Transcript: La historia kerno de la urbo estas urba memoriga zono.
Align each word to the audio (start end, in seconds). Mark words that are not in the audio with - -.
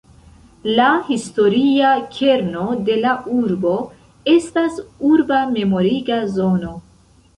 La 0.77 0.85
historia 1.09 1.91
kerno 2.15 2.63
de 2.87 2.95
la 3.03 3.11
urbo 3.41 3.75
estas 4.37 4.81
urba 5.11 5.43
memoriga 5.59 6.23
zono. 6.39 6.73